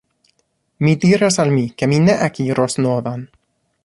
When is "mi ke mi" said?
1.57-1.99